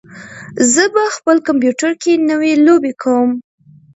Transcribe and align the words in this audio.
زه 0.73 0.83
په 0.93 1.03
خپل 1.15 1.37
کمپیوټر 1.47 1.91
کې 2.01 2.23
نوې 2.29 2.53
لوبې 2.65 2.93
کوم. 3.01 3.29